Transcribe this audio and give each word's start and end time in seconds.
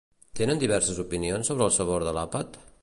Tenen 0.39 0.61
diverses 0.63 1.03
opinions 1.03 1.53
sobre 1.53 1.67
el 1.69 1.77
sabor 1.79 2.09
de 2.11 2.17
l'àpat? 2.19 2.61